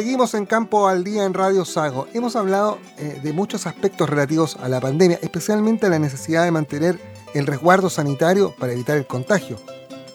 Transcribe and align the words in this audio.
seguimos 0.00 0.32
en 0.32 0.46
Campo 0.46 0.88
al 0.88 1.04
Día 1.04 1.26
en 1.26 1.34
Radio 1.34 1.62
Sago. 1.66 2.08
Hemos 2.14 2.34
hablado 2.34 2.78
eh, 2.96 3.20
de 3.22 3.34
muchos 3.34 3.66
aspectos 3.66 4.08
relativos 4.08 4.56
a 4.56 4.66
la 4.66 4.80
pandemia, 4.80 5.18
especialmente 5.20 5.90
la 5.90 5.98
necesidad 5.98 6.44
de 6.44 6.50
mantener 6.50 6.98
el 7.34 7.46
resguardo 7.46 7.90
sanitario 7.90 8.54
para 8.58 8.72
evitar 8.72 8.96
el 8.96 9.06
contagio. 9.06 9.58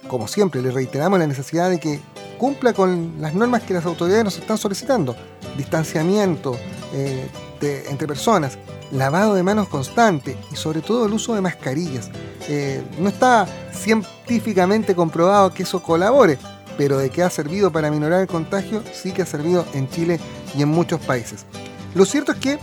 Como 0.07 0.27
siempre, 0.27 0.63
le 0.63 0.71
reiteramos 0.71 1.19
la 1.19 1.27
necesidad 1.27 1.69
de 1.69 1.79
que 1.79 1.99
cumpla 2.39 2.73
con 2.73 3.21
las 3.21 3.35
normas 3.35 3.61
que 3.61 3.75
las 3.75 3.85
autoridades 3.85 4.23
nos 4.23 4.39
están 4.39 4.57
solicitando. 4.57 5.15
Distanciamiento 5.55 6.57
eh, 6.91 7.29
entre 7.87 8.07
personas, 8.07 8.57
lavado 8.91 9.35
de 9.35 9.43
manos 9.43 9.67
constante 9.67 10.35
y 10.51 10.55
sobre 10.55 10.81
todo 10.81 11.05
el 11.05 11.13
uso 11.13 11.35
de 11.35 11.41
mascarillas. 11.41 12.09
Eh, 12.49 12.83
no 12.97 13.09
está 13.09 13.45
científicamente 13.71 14.95
comprobado 14.95 15.53
que 15.53 15.61
eso 15.61 15.83
colabore, 15.83 16.39
pero 16.77 16.97
de 16.97 17.09
que 17.09 17.23
ha 17.23 17.29
servido 17.29 17.71
para 17.71 17.91
minorar 17.91 18.21
el 18.21 18.27
contagio, 18.27 18.83
sí 18.93 19.11
que 19.11 19.21
ha 19.21 19.25
servido 19.25 19.65
en 19.73 19.89
Chile 19.89 20.19
y 20.57 20.61
en 20.61 20.69
muchos 20.69 20.99
países. 21.01 21.45
Lo 21.93 22.05
cierto 22.05 22.33
es 22.33 22.37
que, 22.39 22.59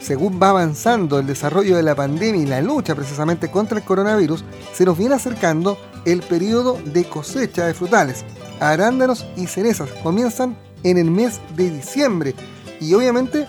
según 0.00 0.40
va 0.40 0.50
avanzando 0.50 1.18
el 1.18 1.26
desarrollo 1.26 1.76
de 1.76 1.82
la 1.82 1.94
pandemia 1.94 2.42
y 2.42 2.46
la 2.46 2.62
lucha 2.62 2.94
precisamente 2.94 3.50
contra 3.50 3.78
el 3.78 3.84
coronavirus, 3.84 4.44
se 4.72 4.84
nos 4.84 4.96
viene 4.96 5.16
acercando 5.16 5.78
el 6.04 6.22
periodo 6.22 6.78
de 6.84 7.04
cosecha 7.04 7.66
de 7.66 7.74
frutales. 7.74 8.24
Arándanos 8.60 9.26
y 9.36 9.46
cerezas 9.46 9.90
comienzan 10.02 10.56
en 10.82 10.98
el 10.98 11.10
mes 11.10 11.40
de 11.56 11.70
diciembre 11.70 12.34
y 12.80 12.94
obviamente 12.94 13.48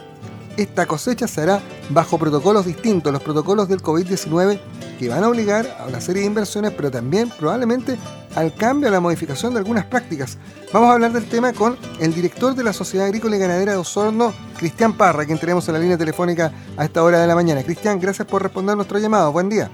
esta 0.58 0.88
cosecha 0.88 1.28
se 1.28 1.42
hará 1.42 1.62
bajo 1.90 2.18
protocolos 2.18 2.66
distintos, 2.66 3.14
los 3.14 3.22
protocolos 3.22 3.70
del 3.70 3.82
COVID-19 3.82 4.60
que 4.98 5.10
van 5.10 5.24
a 5.24 5.30
obligar 5.30 5.78
a 5.80 5.86
una 5.86 6.02
serie 6.02 6.22
de 6.22 6.28
inversiones, 6.28 6.72
pero 6.72 6.92
también 6.92 7.30
probablemente 7.30 7.98
al 8.36 8.54
cambio, 8.54 8.90
a 8.90 8.92
la 8.92 9.00
modificación 9.00 9.54
de 9.54 9.60
algunas 9.60 9.86
prácticas. 9.86 10.38
Vamos 10.74 10.90
a 10.90 10.94
hablar 10.94 11.12
del 11.14 11.26
tema 11.26 11.54
con 11.54 11.78
el 12.00 12.14
director 12.14 12.56
de 12.56 12.64
la 12.64 12.74
Sociedad 12.74 13.08
Agrícola 13.08 13.36
y 13.36 13.40
Ganadera 13.40 13.72
de 13.74 13.78
Osorno, 13.78 14.34
Cristian 14.58 14.94
Parra, 14.98 15.26
quien 15.26 15.38
tenemos 15.38 15.68
en 15.68 15.76
la 15.76 15.80
línea 15.80 15.98
telefónica 15.98 16.52
a 16.76 16.86
esta 16.86 17.04
hora 17.04 17.20
de 17.20 17.28
la 17.28 17.36
mañana. 17.36 17.64
Cristian, 17.64 18.00
gracias 18.00 18.28
por 18.28 18.44
responder 18.44 18.76
nuestro 18.76 19.00
llamado. 19.00 19.32
Buen 19.32 19.50
día. 19.50 19.70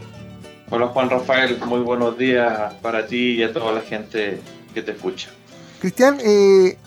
Hola 0.70 0.88
Juan 0.88 1.10
Rafael, 1.10 1.60
muy 1.66 1.82
buenos 1.82 2.18
días 2.18 2.74
para 2.82 3.06
ti 3.06 3.34
y 3.34 3.44
a 3.44 3.54
toda 3.54 3.72
la 3.72 3.82
gente 3.82 4.42
que 4.74 4.82
te 4.82 4.92
escucha. 4.92 5.30
Cristian, 5.80 6.18
eh, 6.24 6.78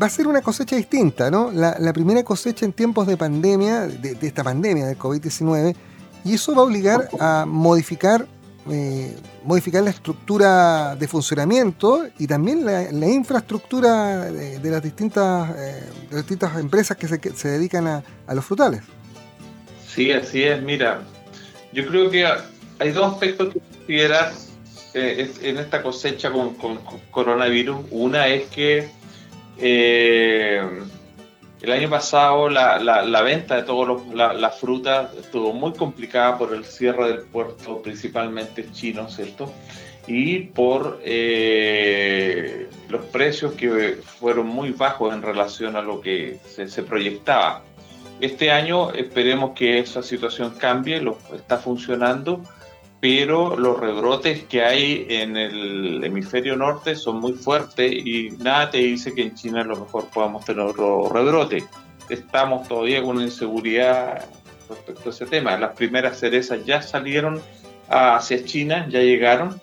va 0.00 0.06
a 0.06 0.10
ser 0.10 0.26
una 0.26 0.40
cosecha 0.40 0.76
distinta, 0.76 1.30
¿no? 1.30 1.50
La, 1.52 1.92
primera 1.92 2.22
cosecha 2.22 2.64
en 2.64 2.72
tiempos 2.72 3.06
de 3.06 3.16
pandemia, 3.16 3.86
de, 3.86 4.16
esta 4.20 4.42
pandemia 4.42 4.86
del 4.86 4.98
COVID-19, 4.98 5.74
y 6.24 6.34
eso 6.34 6.54
va 6.54 6.62
a 6.62 6.64
obligar 6.64 7.08
a 7.18 7.44
modificar, 7.46 8.26
eh, 8.70 9.16
modificar 9.44 9.82
la 9.82 9.90
estructura 9.90 10.96
de 10.96 11.08
funcionamiento 11.08 12.06
y 12.18 12.26
también 12.26 12.64
la, 12.64 13.08
infraestructura 13.08 14.30
de, 14.30 14.70
las 14.70 14.82
distintas, 14.82 15.50
eh, 15.56 15.82
distintas 16.14 16.58
empresas 16.58 16.96
que 16.96 17.08
se, 17.08 17.48
dedican 17.48 17.86
a, 17.86 18.34
los 18.34 18.44
frutales. 18.44 18.82
Sí, 19.86 20.12
así 20.12 20.42
es. 20.42 20.62
Mira, 20.62 21.02
yo 21.72 21.86
creo 21.86 22.10
que 22.10 22.26
hay 22.78 22.92
dos 22.92 23.12
aspectos 23.12 23.52
que 23.52 23.60
consideras 23.60 24.48
eh, 24.94 25.30
en 25.42 25.58
esta 25.58 25.82
cosecha 25.82 26.30
con 26.30 26.54
coronavirus. 27.10 27.86
Una 27.90 28.28
es 28.28 28.44
que 28.48 28.88
el 31.62 31.70
año 31.70 31.88
pasado 31.88 32.48
la, 32.48 33.22
venta 33.22 33.54
de 33.54 33.62
todas 33.62 34.04
las 34.40 34.58
frutas 34.58 35.14
estuvo 35.14 35.52
muy 35.52 35.72
complicada 35.72 36.36
por 36.36 36.52
el 36.52 36.64
cierre 36.64 37.08
del 37.08 37.20
puerto, 37.20 37.80
principalmente 37.80 38.68
chino, 38.72 39.08
¿cierto? 39.08 39.52
Y 40.08 40.40
por 40.40 41.00
eh, 41.04 42.68
los 42.88 43.04
precios 43.06 43.52
que 43.52 43.98
fueron 44.02 44.48
muy 44.48 44.70
bajos 44.72 45.14
en 45.14 45.22
relación 45.22 45.76
a 45.76 45.82
lo 45.82 46.00
que 46.00 46.40
se, 46.44 46.82
proyectaba. 46.82 47.62
Este 48.20 48.50
año 48.50 48.90
esperemos 48.92 49.52
que 49.54 49.78
esa 49.78 50.02
situación 50.02 50.54
cambie, 50.58 51.00
lo, 51.00 51.16
está 51.32 51.58
funcionando 51.58 52.42
pero 53.02 53.56
los 53.56 53.80
rebrotes 53.80 54.44
que 54.44 54.62
hay 54.62 55.06
en 55.08 55.36
el 55.36 56.04
hemisferio 56.04 56.54
norte 56.54 56.94
son 56.94 57.18
muy 57.18 57.32
fuertes 57.32 57.90
y 57.90 58.30
nada 58.38 58.70
te 58.70 58.78
dice 58.78 59.12
que 59.12 59.22
en 59.22 59.34
China 59.34 59.62
a 59.62 59.64
lo 59.64 59.74
mejor 59.74 60.08
podamos 60.08 60.44
tener 60.44 60.64
otro 60.64 61.08
rebrote. 61.08 61.64
Estamos 62.08 62.68
todavía 62.68 63.02
con 63.02 63.16
una 63.16 63.24
inseguridad 63.24 64.24
respecto 64.68 65.08
a 65.08 65.12
ese 65.12 65.26
tema. 65.26 65.58
Las 65.58 65.72
primeras 65.72 66.20
cerezas 66.20 66.64
ya 66.64 66.80
salieron 66.80 67.42
hacia 67.88 68.44
China, 68.44 68.86
ya 68.88 69.00
llegaron, 69.00 69.60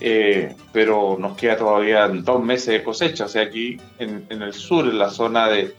eh, 0.00 0.56
pero 0.72 1.18
nos 1.20 1.36
queda 1.36 1.58
todavía 1.58 2.08
dos 2.08 2.42
meses 2.42 2.68
de 2.68 2.82
cosecha. 2.82 3.26
O 3.26 3.28
sea, 3.28 3.42
aquí 3.42 3.76
en 3.98 4.24
el 4.30 4.54
sur, 4.54 4.86
en 4.86 4.98
la 4.98 5.10
zona 5.10 5.48
de, 5.48 5.74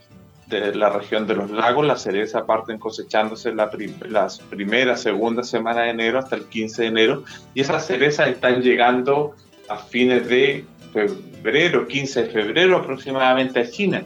la 0.52 0.90
región 0.90 1.28
de 1.28 1.36
los 1.36 1.50
lagos, 1.50 1.86
la 1.86 1.96
cereza 1.96 2.46
parten 2.46 2.78
cosechándose 2.78 3.54
la 3.54 3.72
las 4.10 4.40
primera, 4.40 4.98
segunda 4.98 5.44
semana 5.44 5.84
de 5.84 5.90
enero 5.92 6.20
hasta 6.20 6.36
el 6.36 6.46
15 6.46 6.82
de 6.82 6.88
enero 6.88 7.24
y 7.54 7.62
esas 7.62 7.86
cerezas 7.86 8.28
están 8.28 8.62
llegando 8.62 9.36
a 9.70 9.78
fines 9.78 10.28
de 10.28 10.66
febrero, 10.92 11.88
15 11.88 12.24
de 12.24 12.30
febrero 12.30 12.78
aproximadamente 12.78 13.62
a 13.62 13.70
China. 13.70 14.04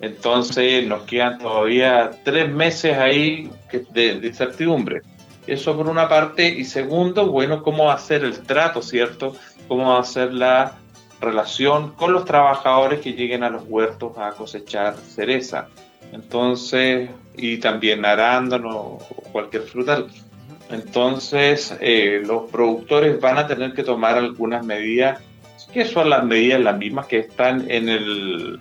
Entonces 0.00 0.86
nos 0.86 1.02
quedan 1.04 1.38
todavía 1.38 2.10
tres 2.24 2.52
meses 2.52 2.98
ahí 2.98 3.50
de, 3.92 4.20
incertidumbre. 4.22 5.02
Eso 5.46 5.76
por 5.76 5.88
una 5.88 6.08
parte. 6.08 6.48
Y 6.48 6.64
segundo, 6.64 7.28
bueno, 7.28 7.62
cómo 7.62 7.86
va 7.86 7.94
a 7.94 7.98
ser 7.98 8.24
el 8.24 8.40
trato, 8.40 8.82
¿cierto? 8.82 9.36
Cómo 9.68 9.92
va 9.92 10.02
la 10.32 10.74
relación 11.24 11.92
con 11.92 12.12
los 12.12 12.24
trabajadores 12.24 13.00
que 13.00 13.12
lleguen 13.12 13.42
a 13.42 13.50
los 13.50 13.64
huertos 13.66 14.16
a 14.18 14.30
cosechar 14.32 14.96
cereza. 14.96 15.68
Entonces, 16.12 17.10
y 17.36 17.58
también 17.58 18.04
arándano 18.04 18.70
o 18.70 18.98
cualquier 19.32 19.62
frutal. 19.62 20.06
Entonces, 20.70 21.76
eh, 21.80 22.22
los 22.24 22.50
productores 22.50 23.20
van 23.20 23.38
a 23.38 23.46
tener 23.46 23.72
que 23.74 23.82
tomar 23.82 24.16
algunas 24.16 24.64
medidas, 24.64 25.20
que 25.72 25.84
son 25.84 26.08
las 26.08 26.24
medidas 26.24 26.60
las 26.60 26.78
mismas 26.78 27.06
que 27.06 27.18
están 27.18 27.70
en 27.70 27.88
el 27.88 28.60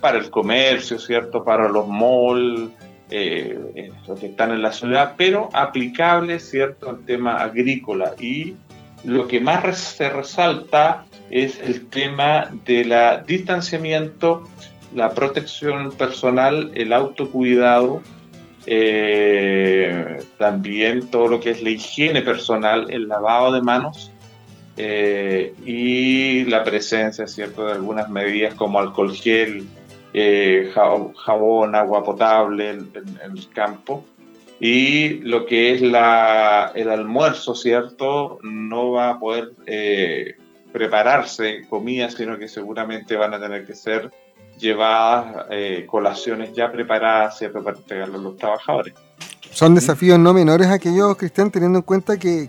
para 0.00 0.18
el 0.18 0.30
comercio, 0.30 0.98
¿cierto? 0.98 1.44
Para 1.44 1.68
los 1.68 1.88
malls, 1.88 2.70
eh, 3.10 3.90
los 4.06 4.18
que 4.18 4.26
están 4.26 4.52
en 4.52 4.62
la 4.62 4.72
ciudad, 4.72 5.14
pero 5.16 5.48
aplicables, 5.52 6.48
¿cierto?, 6.48 6.90
al 6.90 7.04
tema 7.04 7.42
agrícola. 7.42 8.12
Y 8.18 8.54
lo 9.04 9.26
que 9.26 9.40
más 9.40 9.78
se 9.78 10.08
resalta 10.08 11.04
es 11.32 11.58
el 11.60 11.86
tema 11.88 12.50
de 12.64 12.84
la 12.84 13.18
distanciamiento 13.18 14.44
la 14.94 15.10
protección 15.10 15.92
personal, 15.92 16.70
el 16.74 16.92
autocuidado, 16.92 18.02
eh, 18.66 20.22
también 20.38 21.08
todo 21.08 21.28
lo 21.28 21.40
que 21.40 21.50
es 21.50 21.62
la 21.62 21.70
higiene 21.70 22.22
personal, 22.22 22.90
el 22.90 23.08
lavado 23.08 23.52
de 23.52 23.62
manos 23.62 24.12
eh, 24.76 25.54
y 25.64 26.44
la 26.44 26.62
presencia, 26.62 27.26
¿cierto?, 27.26 27.66
de 27.66 27.72
algunas 27.72 28.08
medidas 28.08 28.54
como 28.54 28.78
alcohol 28.78 29.14
gel, 29.14 29.66
eh, 30.14 30.70
jabón, 30.74 31.74
agua 31.74 32.04
potable 32.04 32.70
en, 32.70 32.90
el 33.24 33.48
campo. 33.48 34.04
Y 34.60 35.14
lo 35.20 35.44
que 35.46 35.72
es 35.72 35.82
la, 35.82 36.70
el 36.76 36.88
almuerzo, 36.90 37.54
¿cierto? 37.54 38.38
No 38.42 38.92
va 38.92 39.10
a 39.10 39.18
poder 39.18 39.54
prepararse 40.72 41.66
comida, 41.68 42.10
sino 42.10 42.38
que 42.38 42.48
seguramente 42.48 43.16
van 43.16 43.34
a 43.34 43.40
tener 43.40 43.66
que 43.66 43.74
ser 43.74 44.10
llevadas 44.58 45.46
eh, 45.50 45.86
colaciones 45.86 46.52
ya 46.52 46.70
preparadas 46.70 47.42
para 47.52 47.76
entregarlo 47.76 48.18
a 48.18 48.22
los 48.22 48.36
trabajadores. 48.36 48.94
Son 49.52 49.74
desafíos 49.74 50.18
no 50.18 50.32
menores 50.32 50.68
aquellos, 50.68 51.14
Cristian, 51.16 51.50
teniendo 51.50 51.80
en 51.80 51.82
cuenta 51.82 52.18
que, 52.18 52.48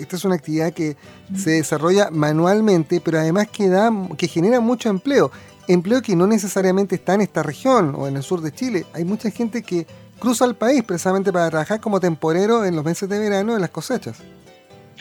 esta 0.00 0.16
es 0.16 0.24
una 0.24 0.34
actividad 0.34 0.72
que 0.72 0.96
se 1.36 1.52
desarrolla 1.52 2.10
manualmente, 2.10 3.00
pero 3.00 3.20
además 3.20 3.48
que, 3.48 3.68
da, 3.68 3.92
que 4.18 4.26
genera 4.26 4.58
mucho 4.58 4.88
empleo. 4.88 5.30
Empleo 5.68 6.02
que 6.02 6.16
no 6.16 6.26
necesariamente 6.26 6.96
está 6.96 7.14
en 7.14 7.20
esta 7.20 7.44
región 7.44 7.94
o 7.96 8.08
en 8.08 8.16
el 8.16 8.24
sur 8.24 8.40
de 8.40 8.52
Chile. 8.52 8.84
Hay 8.94 9.04
mucha 9.04 9.30
gente 9.30 9.62
que 9.62 9.86
cruza 10.18 10.44
el 10.44 10.56
país 10.56 10.82
precisamente 10.82 11.32
para 11.32 11.48
trabajar 11.50 11.80
como 11.80 12.00
temporero 12.00 12.64
en 12.64 12.74
los 12.74 12.84
meses 12.84 13.08
de 13.08 13.20
verano 13.20 13.54
en 13.54 13.60
las 13.60 13.70
cosechas. 13.70 14.18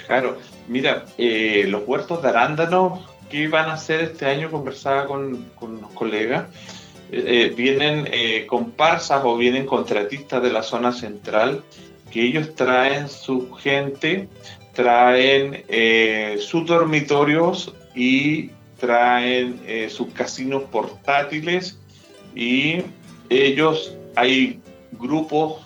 Claro, 0.05 0.37
mira, 0.69 1.05
eh, 1.17 1.65
los 1.67 1.83
huertos 1.85 2.21
de 2.21 2.29
arándanos 2.29 3.01
¿Qué 3.29 3.47
van 3.47 3.69
a 3.69 3.73
hacer 3.73 4.01
este 4.01 4.25
año? 4.25 4.49
Conversaba 4.49 5.05
con, 5.05 5.45
con 5.55 5.79
colegas. 5.93 6.47
Eh, 7.11 7.23
eh, 7.27 7.53
vienen 7.55 8.07
eh, 8.11 8.45
comparsas 8.47 9.21
o 9.23 9.37
vienen 9.37 9.67
contratistas 9.67 10.41
de 10.41 10.51
la 10.51 10.63
zona 10.63 10.91
central 10.91 11.63
que 12.11 12.23
ellos 12.23 12.55
traen 12.55 13.07
su 13.07 13.53
gente, 13.53 14.27
traen 14.73 15.63
sus 16.39 16.65
dormitorios 16.65 17.71
y 17.93 18.49
traen 18.79 19.59
sus 19.89 20.07
casinos 20.13 20.63
portátiles 20.71 21.77
y 22.33 22.81
ellos, 23.29 23.95
hay 24.15 24.59
grupos, 24.93 25.61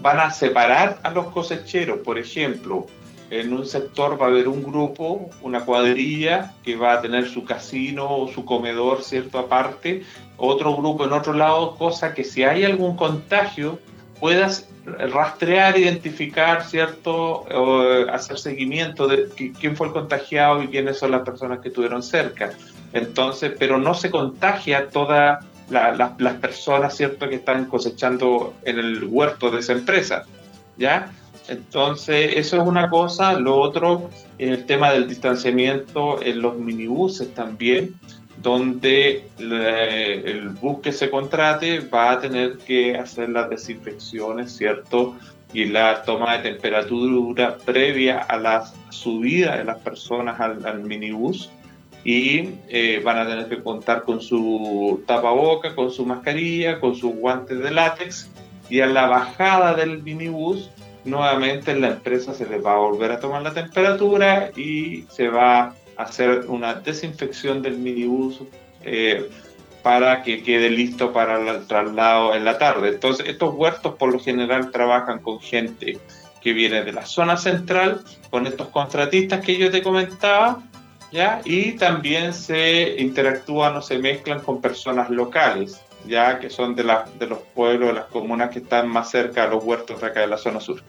van 0.00 0.20
a 0.20 0.30
separar 0.30 1.00
a 1.02 1.10
los 1.10 1.26
cosecheros, 1.32 1.98
por 2.04 2.16
ejemplo, 2.16 2.86
en 3.30 3.52
un 3.52 3.66
sector 3.66 4.20
va 4.20 4.26
a 4.26 4.28
haber 4.28 4.48
un 4.48 4.62
grupo, 4.62 5.30
una 5.42 5.60
cuadrilla 5.60 6.54
que 6.64 6.76
va 6.76 6.94
a 6.94 7.00
tener 7.00 7.28
su 7.28 7.44
casino 7.44 8.08
o 8.10 8.28
su 8.28 8.44
comedor, 8.44 9.02
¿cierto? 9.02 9.38
Aparte, 9.38 10.02
otro 10.36 10.76
grupo 10.76 11.04
en 11.04 11.12
otro 11.12 11.34
lado, 11.34 11.76
cosa 11.76 12.14
que 12.14 12.24
si 12.24 12.44
hay 12.44 12.64
algún 12.64 12.96
contagio 12.96 13.78
puedas 14.18 14.68
rastrear, 14.84 15.78
identificar, 15.78 16.64
¿cierto? 16.64 17.44
O 17.54 17.82
hacer 18.10 18.38
seguimiento 18.38 19.06
de 19.06 19.28
quién 19.60 19.76
fue 19.76 19.88
el 19.88 19.92
contagiado 19.92 20.62
y 20.62 20.68
quiénes 20.68 20.98
son 20.98 21.10
las 21.10 21.22
personas 21.22 21.60
que 21.60 21.68
estuvieron 21.68 22.02
cerca. 22.02 22.52
Entonces, 22.92 23.52
pero 23.58 23.78
no 23.78 23.94
se 23.94 24.10
contagia 24.10 24.88
toda 24.88 25.40
las 25.68 26.34
personas, 26.36 26.96
¿cierto?, 26.96 27.28
que 27.28 27.34
están 27.34 27.66
cosechando 27.66 28.54
en 28.64 28.78
el 28.78 29.04
huerto 29.04 29.50
de 29.50 29.60
esa 29.60 29.72
empresa, 29.72 30.24
¿ya? 30.78 31.12
Entonces, 31.48 32.32
eso 32.36 32.56
es 32.60 32.62
una 32.62 32.90
cosa. 32.90 33.38
Lo 33.38 33.56
otro, 33.58 34.10
el 34.38 34.66
tema 34.66 34.92
del 34.92 35.08
distanciamiento 35.08 36.22
en 36.22 36.42
los 36.42 36.56
minibuses 36.58 37.34
también, 37.34 37.94
donde 38.42 39.28
el 39.38 40.50
bus 40.50 40.80
que 40.80 40.92
se 40.92 41.10
contrate 41.10 41.80
va 41.80 42.12
a 42.12 42.20
tener 42.20 42.58
que 42.58 42.96
hacer 42.96 43.30
las 43.30 43.50
desinfecciones, 43.50 44.52
¿cierto? 44.52 45.16
Y 45.52 45.64
la 45.64 46.02
toma 46.02 46.36
de 46.36 46.50
temperatura 46.50 47.56
previa 47.64 48.18
a 48.18 48.36
la 48.36 48.70
subida 48.90 49.56
de 49.56 49.64
las 49.64 49.78
personas 49.78 50.38
al, 50.38 50.64
al 50.66 50.80
minibús 50.80 51.50
y 52.04 52.54
eh, 52.68 53.00
van 53.04 53.18
a 53.18 53.26
tener 53.26 53.48
que 53.48 53.62
contar 53.62 54.02
con 54.02 54.20
su 54.20 55.02
tapaboca, 55.06 55.74
con 55.74 55.90
su 55.90 56.06
mascarilla, 56.06 56.80
con 56.80 56.94
sus 56.94 57.14
guantes 57.14 57.58
de 57.58 57.70
látex 57.70 58.30
y 58.70 58.80
a 58.80 58.86
la 58.86 59.06
bajada 59.06 59.74
del 59.74 60.02
minibús 60.02 60.70
nuevamente 61.08 61.74
la 61.74 61.88
empresa 61.88 62.34
se 62.34 62.46
les 62.46 62.64
va 62.64 62.74
a 62.74 62.78
volver 62.78 63.10
a 63.12 63.20
tomar 63.20 63.42
la 63.42 63.52
temperatura 63.52 64.50
y 64.56 65.04
se 65.10 65.28
va 65.28 65.74
a 65.96 66.02
hacer 66.02 66.44
una 66.48 66.74
desinfección 66.74 67.62
del 67.62 67.78
minibús 67.78 68.42
eh, 68.82 69.28
para 69.82 70.22
que 70.22 70.42
quede 70.42 70.70
listo 70.70 71.12
para 71.12 71.38
el 71.40 71.66
traslado 71.66 72.34
en 72.34 72.44
la 72.44 72.58
tarde. 72.58 72.90
Entonces 72.90 73.26
estos 73.28 73.54
huertos 73.54 73.94
por 73.94 74.12
lo 74.12 74.20
general 74.20 74.70
trabajan 74.70 75.20
con 75.20 75.40
gente 75.40 75.98
que 76.40 76.52
viene 76.52 76.84
de 76.84 76.92
la 76.92 77.06
zona 77.06 77.36
central, 77.36 78.02
con 78.30 78.46
estos 78.46 78.68
contratistas 78.68 79.44
que 79.44 79.56
yo 79.56 79.70
te 79.70 79.82
comentaba, 79.82 80.62
¿ya? 81.10 81.40
Y 81.44 81.72
también 81.72 82.32
se 82.32 82.96
interactúan 82.98 83.76
o 83.76 83.82
se 83.82 83.98
mezclan 83.98 84.40
con 84.40 84.60
personas 84.60 85.10
locales, 85.10 85.80
ya 86.08 86.40
que 86.40 86.50
son 86.50 86.74
de, 86.74 86.82
de 87.18 87.26
los 87.26 87.38
pueblos, 87.54 87.90
de 87.90 87.94
las 87.94 88.06
comunas 88.06 88.50
que 88.50 88.60
están 88.60 88.88
más 88.88 89.10
cerca 89.10 89.44
a 89.44 89.48
los 89.48 89.62
huertos 89.62 90.00
de 90.00 90.06
acá 90.06 90.20
de 90.20 90.26
la 90.26 90.38
zona 90.38 90.60
sur. 90.60 90.82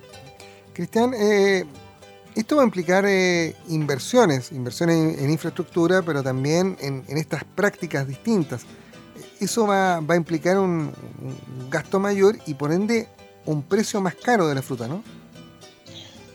Cristian, 0.73 1.13
eh, 1.13 1.65
esto 2.35 2.55
va 2.55 2.61
a 2.61 2.65
implicar 2.65 3.05
eh, 3.05 3.55
inversiones, 3.67 4.51
inversiones 4.51 5.19
en, 5.19 5.29
infraestructura, 5.29 6.01
pero 6.01 6.23
también 6.23 6.77
en, 6.79 7.03
estas 7.17 7.43
prácticas 7.43 8.07
distintas. 8.07 8.65
Eso 9.39 9.67
va, 9.67 9.97
a 9.97 10.15
implicar 10.15 10.57
un 10.57 10.93
gasto 11.69 11.99
mayor 11.99 12.37
y 12.45 12.53
por 12.53 12.71
ende 12.71 13.07
un 13.45 13.63
precio 13.63 13.99
más 14.01 14.15
caro 14.15 14.47
de 14.47 14.55
la 14.55 14.61
fruta, 14.61 14.87
¿no? 14.87 15.03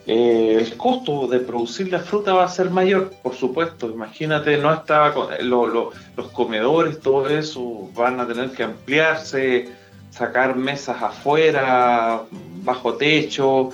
Eh, 0.06 0.58
el 0.60 0.76
costo 0.76 1.26
de 1.28 1.40
producir 1.40 1.90
la 1.90 2.00
fruta 2.00 2.34
va 2.34 2.44
a 2.44 2.48
ser 2.48 2.70
mayor, 2.70 3.10
por 3.22 3.34
supuesto. 3.34 3.88
Imagínate, 3.88 4.58
no 4.58 4.72
estaba 4.72 5.14
los 5.40 6.28
comedores, 6.32 7.00
todo 7.00 7.28
eso 7.28 7.88
van 7.94 8.20
a 8.20 8.26
tener 8.26 8.50
que 8.50 8.64
ampliarse, 8.64 9.68
sacar 10.10 10.56
mesas 10.56 11.02
afuera, 11.02 12.22
bajo 12.62 12.94
techo, 12.94 13.70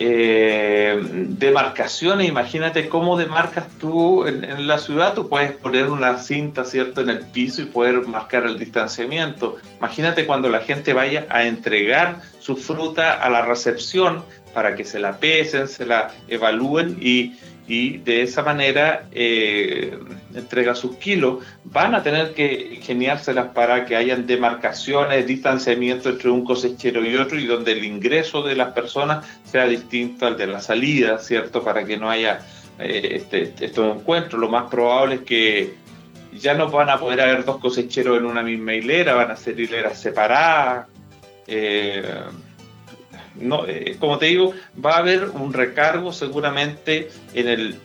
eh, 0.00 1.00
demarcaciones. 1.00 2.28
Imagínate 2.28 2.88
cómo 2.88 3.16
demarcas 3.16 3.68
tú 3.78 4.26
en, 4.26 4.42
en, 4.44 4.66
la 4.66 4.78
ciudad. 4.78 5.14
Tú 5.14 5.28
puedes 5.28 5.52
poner 5.52 5.90
una 5.90 6.18
cinta, 6.18 6.64
¿cierto?, 6.64 7.00
en 7.00 7.10
el 7.10 7.20
piso 7.20 7.62
y 7.62 7.66
poder 7.66 8.06
marcar 8.06 8.46
el 8.46 8.58
distanciamiento. 8.58 9.56
Imagínate 9.78 10.26
cuando 10.26 10.48
la 10.48 10.60
gente 10.60 10.92
vaya 10.92 11.26
a 11.30 11.44
entregar 11.44 12.20
su 12.40 12.56
fruta 12.56 13.14
a 13.14 13.28
la 13.30 13.42
recepción 13.42 14.24
para 14.54 14.74
que 14.74 14.84
se 14.84 14.98
la 14.98 15.18
pesen, 15.18 15.68
se 15.68 15.86
la 15.86 16.10
evalúen 16.28 16.96
y, 17.00 17.34
de 17.68 18.22
esa 18.22 18.42
manera 18.42 19.08
eh, 19.12 19.98
entrega 20.34 20.74
sus 20.74 20.96
kilos. 20.96 21.44
Van 21.64 21.94
a 21.94 22.02
tener 22.02 22.32
que 22.32 22.76
ingeniárselas 22.76 23.48
para 23.48 23.84
que 23.84 23.94
hayan 23.94 24.26
demarcaciones, 24.26 25.26
distanciamiento 25.26 26.08
entre 26.08 26.30
un 26.30 26.46
cosechero 26.46 27.04
y 27.04 27.14
otro 27.16 27.38
y 27.38 27.44
donde 27.44 27.72
el 27.72 27.84
ingreso 27.84 28.42
de 28.42 28.56
las 28.56 28.72
personas 28.72 29.26
sea 29.44 29.66
distinto 29.66 30.26
al 30.26 30.38
de 30.38 30.46
la 30.46 30.60
salida, 30.60 31.18
¿cierto? 31.18 31.62
Para 31.62 31.84
que 31.84 31.98
no 31.98 32.08
haya 32.08 32.40
eh, 32.78 33.16
este, 33.16 33.52
estos 33.60 33.96
encuentros. 33.96 34.40
Lo 34.40 34.48
más 34.48 34.70
probable 34.70 35.16
es 35.16 35.20
que 35.22 35.74
ya 36.32 36.54
no 36.54 36.70
van 36.70 36.90
a 36.90 36.98
poder 36.98 37.20
haber 37.20 37.44
dos 37.44 37.58
cosecheros 37.58 38.18
en 38.18 38.26
una 38.26 38.42
misma 38.42 38.74
hilera, 38.74 39.14
van 39.14 39.30
a 39.30 39.36
ser 39.36 39.58
hileras 39.58 40.00
separadas. 40.00 40.86
Eh, 41.46 42.02
no, 43.36 43.66
eh, 43.66 43.96
como 43.98 44.18
te 44.18 44.26
digo, 44.26 44.52
va 44.84 44.96
a 44.96 44.98
haber 44.98 45.30
un 45.30 45.52
recargo 45.52 46.12
seguramente 46.12 47.08
en, 47.34 47.48
el, 47.48 47.76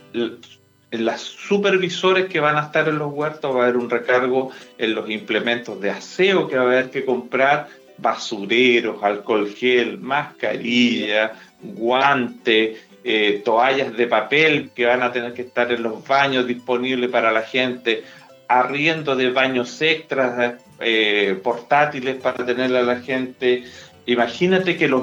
en 0.90 1.04
las 1.04 1.20
supervisores 1.20 2.26
que 2.26 2.40
van 2.40 2.56
a 2.56 2.62
estar 2.62 2.88
en 2.88 2.98
los 2.98 3.12
huertos, 3.12 3.54
va 3.54 3.60
a 3.60 3.62
haber 3.64 3.76
un 3.76 3.90
recargo 3.90 4.50
en 4.78 4.94
los 4.94 5.10
implementos 5.10 5.80
de 5.80 5.90
aseo 5.90 6.48
que 6.48 6.56
va 6.56 6.62
a 6.62 6.66
haber 6.66 6.90
que 6.90 7.04
comprar, 7.04 7.68
basureros, 7.98 9.02
alcohol 9.02 9.48
gel, 9.54 9.98
mascarilla, 9.98 11.32
guante, 11.62 12.76
eh, 13.04 13.42
toallas 13.44 13.96
de 13.96 14.06
papel 14.06 14.70
que 14.74 14.86
van 14.86 15.02
a 15.02 15.12
tener 15.12 15.34
que 15.34 15.42
estar 15.42 15.70
en 15.70 15.82
los 15.82 16.06
baños 16.06 16.46
disponibles 16.46 17.10
para 17.10 17.32
la 17.32 17.42
gente, 17.42 18.02
arriendo 18.48 19.16
de 19.16 19.30
baños 19.30 19.80
extras 19.82 20.54
eh, 20.80 21.38
portátiles 21.42 22.16
para 22.16 22.46
tenerle 22.46 22.78
a 22.78 22.82
la 22.82 23.00
gente, 23.00 23.64
Imagínate 24.06 24.76
que 24.76 24.88
los, 24.88 25.02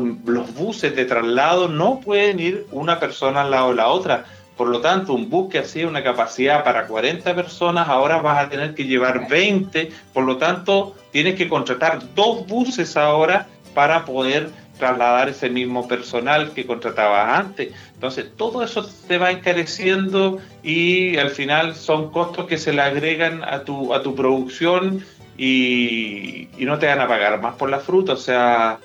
buses 0.54 0.96
de 0.96 1.06
traslado 1.06 1.68
no 1.68 2.00
pueden 2.00 2.40
ir 2.40 2.68
una 2.72 3.00
persona 3.00 3.42
al 3.42 3.52
lado 3.52 3.70
de 3.70 3.76
la 3.76 3.88
otra. 3.88 4.26
Por 4.56 4.68
lo 4.68 4.82
tanto, 4.82 5.14
un 5.14 5.30
bus 5.30 5.52
que 5.52 5.60
hacía 5.60 5.88
una 5.88 6.04
capacidad 6.04 6.64
para 6.64 6.86
40 6.86 7.34
personas, 7.34 7.88
ahora 7.88 8.22
vas 8.22 8.46
a 8.46 8.50
tener 8.50 8.76
que 8.76 8.86
llevar 8.86 9.28
20. 9.28 9.92
Por 10.14 10.24
lo 10.26 10.38
tanto, 10.38 10.96
tienes 11.12 11.36
que 11.36 11.50
contratar 11.50 12.14
dos 12.14 12.46
buses 12.46 12.96
ahora 12.96 13.48
para 13.74 14.06
poder 14.06 14.50
trasladar 14.78 15.30
ese 15.30 15.50
mismo 15.50 15.88
personal 15.88 16.52
que 16.54 16.66
contratabas 16.66 17.40
antes. 17.40 17.74
Entonces, 17.94 18.28
todo 18.36 18.64
eso 18.64 18.88
te 19.08 19.18
va 19.18 19.32
encareciendo 19.32 20.40
y 20.64 21.18
al 21.18 21.30
final 21.30 21.76
son 21.76 22.12
costos 22.12 22.48
que 22.48 22.58
se 22.58 22.74
le 22.74 22.82
agregan 22.82 23.44
a 23.44 23.64
tu, 23.64 23.94
a 23.94 24.02
tu 24.02 24.16
producción 24.16 25.06
y, 25.38 26.50
y 26.58 26.66
no 26.66 26.80
te 26.80 26.88
van 26.88 27.00
a 27.00 27.08
pagar 27.08 27.40
más 27.42 27.56
por 27.56 27.70
la 27.70 27.80
fruta. 27.80 28.14
O 28.14 28.18
sea, 28.18 28.80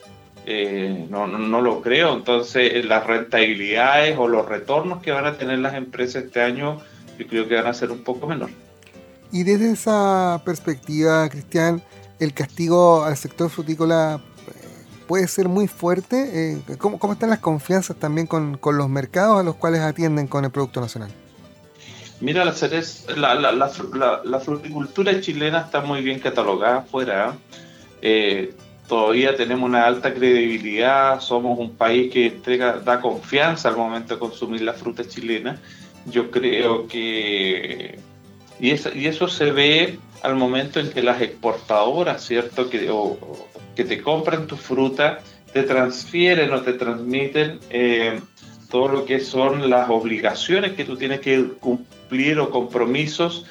eh, 0.47 1.07
no, 1.11 1.27
no, 1.27 1.61
lo 1.61 1.83
creo. 1.83 2.15
Entonces, 2.15 2.85
las 2.85 3.05
rentabilidades 3.05 4.17
o 4.17 4.29
los 4.29 4.47
retornos 4.47 5.03
que 5.03 5.11
van 5.11 5.27
a 5.27 5.37
tener 5.37 5.59
las 5.59 5.75
empresas 5.75 6.25
este 6.25 6.41
año, 6.41 6.81
yo 7.19 7.27
creo 7.27 7.49
que 7.49 7.57
van 7.57 7.67
a 7.67 7.75
ser 7.75 7.91
un 7.91 8.05
poco 8.05 8.29
menor. 8.29 8.51
Y 9.33 9.43
desde 9.43 9.73
esa 9.73 10.41
perspectiva, 10.45 11.29
Cristian, 11.29 11.83
el 12.21 12.33
castigo 12.33 13.05
al 13.05 13.17
sector 13.17 13.51
frutícola 13.51 14.21
eh, 14.47 14.53
puede 15.09 15.27
ser 15.27 15.49
muy 15.49 15.67
fuerte. 15.67 16.53
Eh, 16.53 16.77
¿cómo, 16.79 17.13
están 17.13 17.31
las 17.31 17.41
confianzas 17.41 17.97
también 17.97 18.29
con, 18.29 18.61
los 18.63 18.89
mercados 18.89 19.41
a 19.41 19.43
los 19.43 19.57
cuales 19.57 19.81
atienden 19.81 20.29
con 20.29 20.45
el 20.45 20.53
Producto 20.53 20.81
Nacional? 20.81 21.11
Mira, 22.21 22.45
la, 22.45 22.55
la, 23.35 23.53
la, 23.53 24.23
la, 24.25 24.41
fruticultura 24.41 25.21
chilena 25.21 25.61
está 25.61 25.83
muy 25.83 26.03
bien 26.03 26.19
catalogada 26.19 26.79
afuera. 26.79 27.37
Eh, 28.01 28.55
todavía 28.89 29.37
tenemos 29.37 29.69
una 29.69 29.85
alta 29.87 30.15
credibilidad, 30.15 31.21
somos 31.21 31.59
un 31.59 31.77
país 31.77 32.13
que 32.13 32.27
entrega, 32.27 32.79
da 32.79 33.01
confianza 33.01 33.69
al 33.69 33.77
momento 33.77 34.15
de 34.15 34.21
consumir 34.21 34.63
la 34.63 34.73
fruta 34.73 35.07
chilena. 35.07 35.61
Yo 36.07 36.31
creo 36.31 36.87
que... 36.87 37.99
Y 38.61 38.71
eso, 38.71 38.91
y 38.95 39.07
eso 39.07 39.29
se 39.29 39.51
ve 39.51 39.99
al 40.23 40.37
momento 40.37 40.81
en 40.81 40.91
que 40.91 41.03
las 41.03 41.21
exportadoras, 41.21 42.25
¿cierto? 42.25 42.71
Que, 42.71 42.91
que 43.75 43.85
te 43.85 44.01
compran 44.01 44.47
tu 44.47 44.57
fruta, 44.57 45.19
te 45.53 45.63
transfieren 45.65 46.53
o 46.53 46.63
te 46.63 46.73
transmiten 46.73 47.61
eh, 47.71 48.21
todo 48.71 48.89
lo 48.89 49.05
que 49.05 49.21
son 49.21 49.69
las 49.69 49.91
obligaciones 49.91 50.73
que 50.73 50.85
tú 50.85 50.97
tienes 50.97 51.21
que 51.21 51.45
cumplir 51.61 52.39
o 52.39 52.51
compromisos 52.51 53.47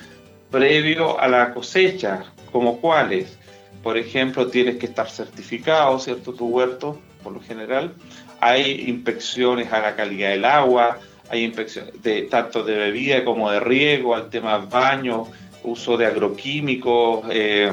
previo 0.50 1.20
a 1.20 1.28
la 1.28 1.54
cosecha, 1.54 2.24
como 2.52 2.80
cuáles 2.80 3.38
por 3.86 4.00
ejemplo, 4.00 4.48
tienes 4.48 4.78
que 4.78 4.88
estar 4.88 5.08
certificado, 5.08 6.00
¿cierto? 6.00 6.34
Tu 6.34 6.48
huerto, 6.48 7.00
por 7.22 7.34
lo 7.34 7.40
general. 7.40 7.94
Hay 8.40 8.90
inspecciones 8.90 9.72
a 9.72 9.80
la 9.80 9.96
calidad 9.96 10.32
del 10.32 10.44
agua, 10.44 10.98
hay 11.30 11.44
inspecciones 11.44 12.02
de, 12.02 12.24
tanto 12.24 12.64
de 12.64 12.76
bebida 12.76 13.24
como 13.24 13.52
de 13.52 13.60
riego, 13.60 14.16
al 14.16 14.32
tema 14.32 14.58
baño, 14.58 15.28
uso 15.62 15.98
de 15.98 16.08
agroquímicos, 16.08 17.28
eh, 17.30 17.72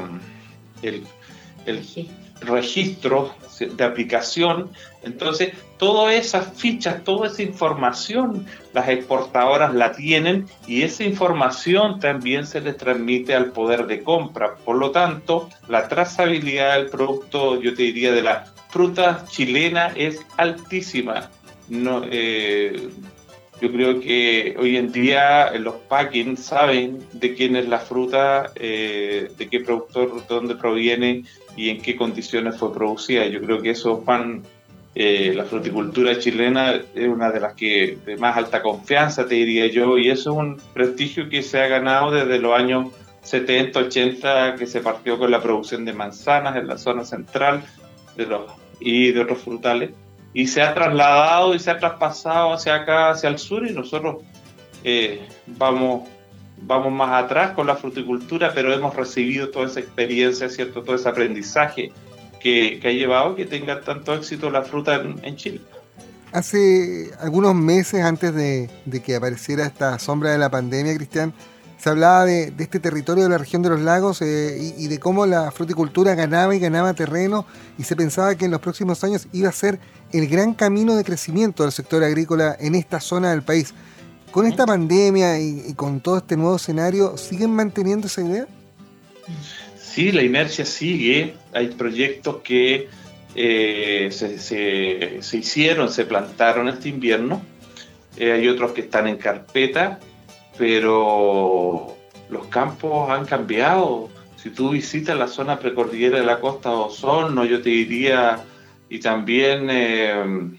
el, 0.83 1.03
registros 2.41 3.31
de 3.59 3.85
aplicación. 3.85 4.71
Entonces, 5.03 5.53
todas 5.79 6.15
esas 6.15 6.53
fichas, 6.55 7.05
toda 7.05 7.29
esa 7.29 7.43
información, 7.43 8.47
las 8.73 8.89
exportadoras 8.89 9.75
la 9.75 9.93
tienen 9.93 10.47
y 10.67 10.83
esa 10.83 11.05
información 11.05 12.01
también 12.01 12.47
se 12.47 12.61
les 12.61 12.77
transmite 12.77 13.35
al 13.35 13.53
poder 13.53 13.87
de 13.87 14.03
compra. 14.03 14.57
Por 14.57 14.77
lo 14.77 14.91
tanto, 14.91 15.49
la 15.69 15.89
trazabilidad 15.89 16.77
del 16.77 16.89
producto, 16.89 17.61
yo 17.61 17.75
te 17.75 17.83
diría, 17.83 18.13
de 18.13 18.23
la 18.23 18.53
fruta 18.71 19.25
chilena 19.29 19.93
es 19.97 20.21
altísima. 20.37 21.31
No, 21.69 22.03
eh, 22.11 22.91
yo 23.63 23.71
creo 23.71 24.01
que 24.01 24.57
hoy 24.59 24.77
en 24.77 24.91
día 24.91 25.53
los 25.53 25.77
packing 25.89 26.37
saben 26.37 26.99
de 27.13 27.33
quién 27.35 27.55
es 27.55 27.69
la 27.69 27.79
fruta, 27.79 28.51
eh, 28.57 29.31
de 29.39 29.49
qué 29.49 29.61
productor, 29.61 30.17
de 30.17 30.23
dónde 30.29 30.57
proviene 30.57 31.23
y 31.57 31.71
en 31.71 31.81
qué 31.81 31.97
condiciones 31.97 32.57
fue 32.57 32.73
producida. 32.73 33.27
Yo 33.27 33.41
creo 33.41 33.61
que 33.61 33.71
eso 33.71 34.03
van, 34.03 34.43
eh, 34.95 35.33
la 35.35 35.45
fruticultura 35.45 36.19
chilena 36.19 36.81
es 36.95 37.09
una 37.09 37.31
de 37.31 37.41
las 37.41 37.55
que 37.55 37.99
de 38.05 38.17
más 38.17 38.37
alta 38.37 38.63
confianza, 38.63 39.27
te 39.27 39.35
diría 39.35 39.67
yo, 39.67 39.99
y 39.99 40.11
eso 40.11 40.33
es 40.33 40.37
un 40.37 40.61
prestigio 40.73 41.29
que 41.29 41.43
se 41.43 41.61
ha 41.61 41.67
ganado 41.69 42.11
desde 42.11 42.39
los 42.39 42.59
años 42.59 42.93
70, 43.23 43.79
80, 43.79 44.57
que 44.57 44.67
se 44.67 44.81
partió 44.81 45.19
con 45.19 45.31
la 45.31 45.43
producción 45.43 45.85
de 45.85 45.93
manzanas 45.93 46.57
en 46.57 46.67
la 46.67 46.79
zona 46.79 47.05
central 47.05 47.63
de 48.17 48.27
los, 48.27 48.43
y 48.81 49.13
de 49.13 49.21
otros 49.21 49.39
frutales 49.39 49.91
y 50.35 50.47
se 50.47 50.63
ha 50.63 50.75
trasladado 50.75 51.55
y 51.55 51.59
se 51.59 51.71
ha 51.71 51.79
traspasado 51.79 52.53
hacia 52.53 52.75
acá, 52.77 53.11
hacia 53.11 53.29
el 53.29 53.39
sur, 53.39 53.67
y 53.67 53.73
nosotros 53.73 54.23
eh, 54.85 55.27
vamos, 55.47 56.09
vamos 56.67 56.93
más 56.93 57.25
atrás 57.25 57.53
con 57.53 57.67
la 57.67 57.77
fruticultura, 57.77 58.53
pero 58.55 58.73
hemos 58.73 58.95
recibido 58.95 59.51
toda 59.51 59.67
esa 59.67 59.81
experiencia, 59.81 60.49
¿cierto? 60.49 60.83
todo 60.83 60.97
ese 60.97 61.09
aprendizaje 61.09 61.93
que, 62.41 62.81
ha 62.85 62.91
llevado 62.91 63.35
que 63.37 63.47
tenga 63.47 63.81
tanto 63.81 64.15
éxito 64.15 64.51
la 64.51 64.63
fruta 64.63 65.01
en, 65.23 65.37
Chile. 65.37 65.61
Hace 66.33 67.11
algunos 67.21 67.55
meses 67.55 68.03
antes 68.03 68.35
de, 68.35 68.69
que 69.05 69.17
apareciera 69.17 69.67
esta 69.67 69.99
sombra 69.99 70.31
de 70.31 70.39
la 70.39 70.51
pandemia, 70.51 70.95
Cristian, 70.97 71.33
se 71.79 71.91
hablaba 71.91 72.25
de, 72.25 72.53
este 72.59 72.81
territorio 72.81 73.25
de 73.25 73.31
la 73.31 73.39
región 73.39 73.63
de 73.63 73.71
los 73.71 73.81
lagos 73.81 74.23
eh, 74.23 74.75
y, 74.77 74.87
de 74.87 74.99
cómo 74.99 75.27
la 75.27 75.51
fruticultura 75.51 76.15
ganaba 76.15 76.55
y 76.55 76.61
ganaba 76.61 76.95
terreno 76.95 77.45
y 77.77 77.85
se 77.85 77.97
pensaba 77.97 78.35
que 78.37 78.45
en 78.45 78.51
los 78.51 78.61
próximos 78.61 79.03
años 79.05 79.27
iba 79.33 79.49
a 79.49 79.53
ser 79.53 79.81
el 80.13 80.29
gran 80.29 80.55
camino 80.55 80.95
de 80.95 81.05
crecimiento 81.05 81.65
del 81.65 81.73
sector 81.73 82.05
agrícola 82.05 82.57
en 82.59 82.77
esta 82.77 83.01
zona 83.01 83.31
del 83.31 83.43
país. 83.43 83.75
Con 84.33 84.47
esta 84.47 84.67
pandemia 84.67 85.39
y, 85.39 85.75
con 85.75 86.01
todo 86.01 86.17
este 86.19 86.37
nuevo 86.37 86.57
escenario, 86.57 87.17
¿siguen 87.17 87.51
manteniendo 87.51 88.07
esa 88.07 88.23
idea? 88.23 88.47
Sí, 89.79 90.11
la 90.11 90.23
inercia 90.23 90.65
sigue. 90.65 91.35
Hay 91.53 91.69
proyectos 91.69 92.37
que 92.43 92.89
eh, 93.35 94.09
se, 94.11 95.37
hicieron, 95.37 95.93
se 95.93 96.05
plantaron 96.07 96.69
este 96.69 96.89
invierno. 96.89 97.43
Eh, 98.17 98.33
hay 98.33 98.49
otros 98.49 98.73
que 98.73 98.81
están 98.81 99.07
en 99.07 99.19
carpeta, 99.19 100.01
pero 100.57 101.97
los 102.31 102.47
campos 102.47 103.11
han 103.11 103.27
cambiado. 103.27 104.09
Si 104.37 104.51
tú 104.51 104.71
visitas 104.71 105.17
la 105.17 105.29
zona 105.29 105.59
precordillera 105.59 106.19
de 106.19 106.27
la 106.27 106.41
costa 106.41 106.71
de 106.71 106.77
Osorno, 106.77 107.45
yo 107.45 107.63
te 107.63 107.71
diría 107.71 108.43
y 108.89 108.99
también 108.99 109.69
eh, 109.71 110.51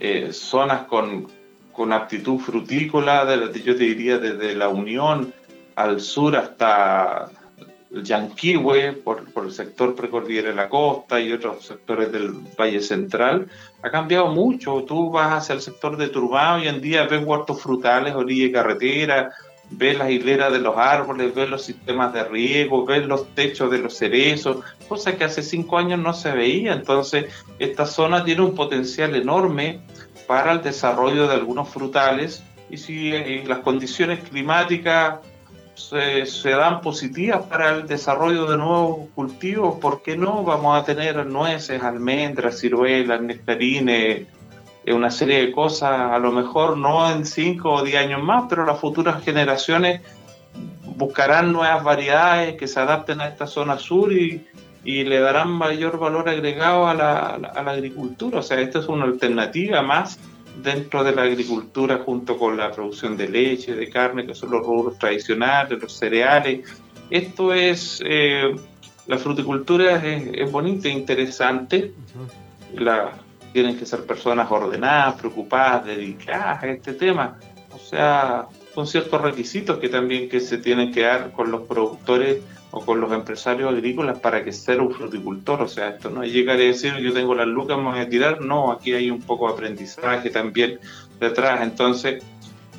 eh, 0.00 0.32
zonas 0.32 0.82
con, 0.84 1.28
con, 1.72 1.92
aptitud 1.92 2.38
frutícola, 2.38 3.24
de, 3.24 3.60
yo 3.62 3.76
te 3.76 3.84
diría 3.84 4.18
desde 4.18 4.54
la 4.54 4.68
Unión 4.68 5.32
al 5.74 6.00
sur 6.00 6.36
hasta 6.36 7.30
Yanquihue, 7.90 8.92
por, 8.92 9.30
por 9.32 9.46
el 9.46 9.52
sector 9.52 9.94
precordillera 9.94 10.50
de 10.50 10.54
la 10.54 10.68
costa 10.68 11.20
y 11.20 11.32
otros 11.32 11.64
sectores 11.64 12.10
del 12.10 12.32
Valle 12.58 12.80
Central, 12.80 13.48
ha 13.82 13.90
cambiado 13.90 14.28
mucho. 14.28 14.84
Tú 14.84 15.10
vas 15.10 15.32
hacia 15.32 15.54
el 15.54 15.60
sector 15.60 15.96
de 15.96 16.08
Turbán, 16.08 16.60
hoy 16.60 16.68
en 16.68 16.80
día 16.80 17.06
ves 17.06 17.24
huertos 17.24 17.60
frutales, 17.60 18.14
orilla 18.14 18.46
y 18.46 18.52
carretera, 18.52 19.30
ves 19.70 19.98
las 19.98 20.10
hileras 20.10 20.52
de 20.52 20.58
los 20.58 20.76
árboles, 20.76 21.34
ves 21.34 21.48
los 21.48 21.64
sistemas 21.64 22.12
de 22.12 22.24
riego, 22.24 22.84
ves 22.84 23.06
los 23.06 23.34
techos 23.34 23.70
de 23.70 23.78
los 23.78 23.96
cerezos, 23.96 24.58
cosa 24.88 25.16
que 25.16 25.24
hace 25.24 25.42
cinco 25.42 25.78
años 25.78 25.98
no 25.98 26.12
se 26.12 26.32
veía. 26.32 26.72
Entonces, 26.72 27.26
esta 27.58 27.86
zona 27.86 28.24
tiene 28.24 28.42
un 28.42 28.54
potencial 28.54 29.14
enorme 29.14 29.80
para 30.32 30.52
el 30.52 30.62
desarrollo 30.62 31.28
de 31.28 31.34
algunos 31.34 31.68
frutales 31.68 32.42
y 32.70 32.78
si 32.78 33.12
eh, 33.12 33.44
las 33.46 33.58
condiciones 33.58 34.20
climáticas 34.20 35.16
se, 35.74 36.24
se, 36.24 36.48
dan 36.52 36.80
positivas 36.80 37.42
para 37.42 37.68
el 37.74 37.86
desarrollo 37.86 38.46
de 38.46 38.56
nuevos 38.56 39.10
cultivos, 39.14 39.78
¿por 39.78 40.00
qué 40.00 40.16
no? 40.16 40.42
Vamos 40.42 40.80
a 40.80 40.86
tener 40.86 41.26
nueces, 41.26 41.82
almendras, 41.82 42.58
ciruelas, 42.58 43.20
nectarines, 43.20 44.26
una 44.86 45.10
serie 45.10 45.44
de 45.44 45.52
cosas, 45.52 46.12
a 46.12 46.18
lo 46.18 46.32
mejor 46.32 46.78
no 46.78 47.12
en 47.12 47.26
5 47.26 47.70
o 47.70 47.82
10 47.82 47.96
años 47.98 48.22
más, 48.22 48.44
pero 48.48 48.64
las 48.64 48.78
futuras 48.80 49.22
generaciones 49.22 50.00
buscarán 50.96 51.52
nuevas 51.52 51.84
variedades 51.84 52.56
que 52.56 52.66
se 52.66 52.80
adapten 52.80 53.20
a 53.20 53.28
esta 53.28 53.46
zona 53.46 53.76
sur 53.76 54.10
y, 54.14 54.46
y 54.84 55.04
le 55.04 55.20
darán 55.20 55.50
mayor 55.50 55.98
valor 55.98 56.28
agregado 56.28 56.86
a 56.86 56.94
la, 56.94 57.18
a 57.34 57.62
la, 57.62 57.70
agricultura. 57.70 58.40
O 58.40 58.42
sea, 58.42 58.60
esta 58.60 58.80
es 58.80 58.86
una 58.86 59.04
alternativa 59.04 59.82
más 59.82 60.18
dentro 60.62 61.04
de 61.04 61.14
la 61.14 61.22
agricultura 61.22 62.02
junto 62.04 62.36
con 62.36 62.56
la 62.56 62.70
producción 62.72 63.16
de 63.16 63.28
leche, 63.28 63.74
de 63.74 63.88
carne, 63.88 64.26
que 64.26 64.34
son 64.34 64.50
los 64.50 64.66
rubros 64.66 64.98
tradicionales, 64.98 65.80
los 65.80 65.92
cereales. 65.92 66.68
Esto 67.10 67.52
es, 67.52 68.02
eh, 68.04 68.54
la 69.06 69.18
fruticultura 69.18 69.96
es, 69.96 70.30
es 70.34 70.50
bonita 70.50 70.88
e 70.88 70.92
interesante. 70.92 71.92
La, 72.74 73.12
tienen 73.52 73.78
que 73.78 73.86
ser 73.86 74.04
personas 74.04 74.50
ordenadas, 74.50 75.14
preocupadas, 75.14 75.84
dedicadas 75.86 76.62
a 76.62 76.68
este 76.68 76.94
tema. 76.94 77.38
O 77.74 77.78
sea, 77.78 78.46
son 78.74 78.86
ciertos 78.86 79.20
requisitos 79.20 79.78
que 79.78 79.88
también 79.88 80.28
que 80.28 80.40
se 80.40 80.58
tienen 80.58 80.92
que 80.92 81.02
dar 81.02 81.32
con 81.32 81.50
los 81.50 81.62
productores 81.62 82.38
o 82.72 82.84
con 82.84 83.00
los 83.00 83.12
empresarios 83.12 83.72
agrícolas 83.72 84.18
para 84.18 84.42
que 84.42 84.52
sea 84.52 84.82
un 84.82 84.92
fruticultor. 84.92 85.62
O 85.62 85.68
sea, 85.68 85.90
esto 85.90 86.10
no 86.10 86.24
es 86.24 86.32
llegar 86.32 86.56
a 86.56 86.60
decir 86.60 86.96
yo 86.96 87.12
tengo 87.12 87.34
las 87.34 87.46
lucas, 87.46 87.78
me 87.78 87.84
voy 87.84 88.00
a 88.00 88.08
tirar. 88.08 88.40
No, 88.40 88.72
aquí 88.72 88.92
hay 88.92 89.10
un 89.10 89.20
poco 89.20 89.46
de 89.46 89.54
aprendizaje 89.54 90.30
también 90.30 90.80
detrás. 91.20 91.62
Entonces, 91.62 92.24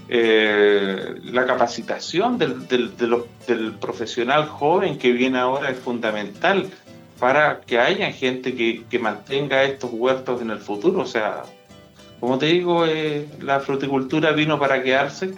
eh, 0.10 1.16
la 1.24 1.46
capacitación 1.46 2.38
del, 2.38 2.68
del 2.68 3.74
profesional 3.80 4.48
joven 4.48 4.98
que 4.98 5.12
viene 5.14 5.40
ahora 5.40 5.70
es 5.70 5.80
fundamental 5.80 6.70
para 7.24 7.62
que 7.62 7.80
haya 7.80 8.12
gente 8.12 8.54
que, 8.54 9.00
mantenga 9.00 9.64
estos 9.64 9.92
huertos 9.94 10.42
en 10.42 10.50
el 10.50 10.60
futuro. 10.60 11.00
O 11.00 11.06
sea, 11.06 11.44
como 12.20 12.38
te 12.38 12.48
digo, 12.48 12.86
eh, 12.86 13.28
la 13.40 13.62
fruticultura 13.62 14.34
vino 14.34 14.60
para 14.60 14.84
quedarse. 14.84 15.34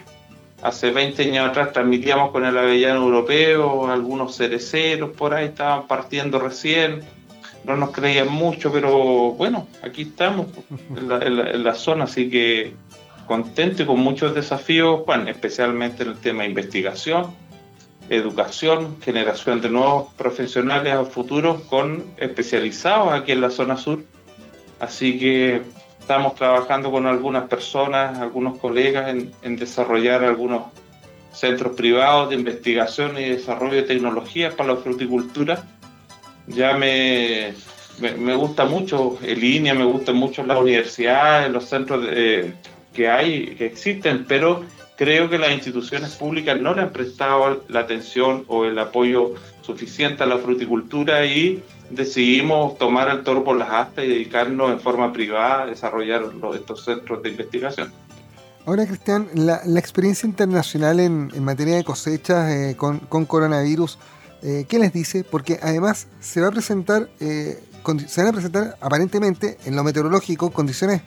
Hace 0.66 0.90
20 0.90 1.22
años 1.26 1.48
atrás 1.48 1.74
transmitíamos 1.74 2.32
con 2.32 2.44
el 2.44 2.58
avellano 2.58 3.04
europeo, 3.04 3.88
algunos 3.88 4.36
cereceros 4.36 5.12
por 5.12 5.36
ahí 5.36 5.46
estaban 5.46 5.86
partiendo 5.86 6.40
recién, 6.40 7.04
no 7.66 7.78
nos 7.78 7.92
creían 7.92 8.30
mucho, 8.32 8.72
pero 8.72 9.34
bueno, 9.34 9.68
aquí 9.84 10.02
estamos 10.02 10.48
en 10.98 11.08
la, 11.08 11.20
en 11.20 11.64
la 11.64 11.76
zona, 11.76 12.06
así 12.06 12.32
que 12.32 12.74
contento 13.28 13.84
y 13.84 13.86
con 13.86 14.00
muchos 14.00 14.34
desafíos, 14.34 15.06
bueno, 15.06 15.30
especialmente 15.30 16.02
en 16.02 16.10
el 16.10 16.18
tema 16.18 16.42
de 16.42 16.50
investigación, 16.50 17.28
educación, 18.10 18.98
generación 19.04 19.62
de 19.62 19.70
nuevos 19.70 20.16
profesionales 20.16 20.94
a 20.94 21.06
futuro 21.06 21.62
con 21.70 22.06
especializados 22.18 23.14
aquí 23.14 23.34
en 23.34 23.42
la 23.42 23.52
zona 23.52 23.78
sur. 23.78 24.04
Así 24.80 25.20
que 25.20 25.62
estamos 26.06 26.36
trabajando 26.36 26.92
con 26.92 27.08
algunas 27.08 27.50
personas, 27.50 28.20
algunos 28.20 28.60
colegas 28.60 29.12
en, 29.42 29.56
desarrollar 29.56 30.24
algunos 30.24 30.66
centros 31.32 31.76
privados 31.76 32.30
de 32.30 32.36
investigación 32.36 33.18
y 33.18 33.24
desarrollo 33.24 33.78
de 33.78 33.82
tecnologías 33.82 34.54
para 34.54 34.74
la 34.74 34.76
fruticultura. 34.76 35.64
Ya 36.46 36.78
me, 36.78 37.56
me, 38.00 38.36
gusta 38.36 38.66
mucho 38.66 39.18
el 39.24 39.40
línea, 39.40 39.74
me 39.74 39.84
gustan 39.84 40.18
mucho 40.18 40.46
las 40.46 40.60
universidades, 40.60 41.52
los 41.52 41.66
centros 41.66 42.06
que 42.06 43.10
hay, 43.10 43.56
que 43.56 43.66
existen, 43.66 44.26
pero 44.28 44.64
creo 44.98 45.28
que 45.28 45.40
las 45.40 45.54
instituciones 45.54 46.12
públicas 46.12 46.62
no 46.62 46.76
le 46.76 46.84
han 46.84 46.92
prestado 46.92 47.64
la 47.68 47.80
atención 47.80 48.46
o 48.48 48.66
el 48.66 48.78
apoyo 48.78 49.34
suficiente 49.64 50.22
a 50.22 50.28
la 50.28 50.38
fruticultura 50.38 51.26
y 51.26 51.64
decidimos 51.96 52.78
tomar 52.78 53.10
el 53.10 53.24
toro 53.24 53.44
por 53.44 53.58
las 53.58 53.70
astas 53.70 54.06
y 54.06 54.08
dedicarnos 54.08 54.72
en 54.72 54.80
forma 54.80 55.12
privada 55.14 55.64
a 55.64 55.66
desarrollar 55.66 56.24
estos 56.54 56.84
centros 56.84 57.24
de 57.24 57.30
investigación. 57.30 57.92
Ahora, 58.66 58.88
Cristian, 58.88 59.28
la, 59.36 59.62
experiencia 59.80 60.28
internacional 60.28 61.00
en, 61.00 61.44
materia 61.44 61.76
de 61.76 61.84
cosechas 61.84 62.52
eh, 62.52 62.76
con, 62.76 63.26
coronavirus, 63.26 64.00
eh, 64.42 64.66
¿qué 64.68 64.80
les 64.80 64.92
dice? 64.92 65.24
Porque 65.24 65.60
además 65.62 66.08
se 66.20 66.42
va 66.42 66.48
a 66.48 66.52
presentar, 66.52 67.08
eh, 67.20 67.64
se 68.08 68.22
van 68.22 68.30
a 68.30 68.34
presentar 68.34 68.76
aparentemente 68.82 69.58
en 69.66 69.76
lo 69.76 69.84
meteorológico 69.84 70.50
condiciones 70.50 71.02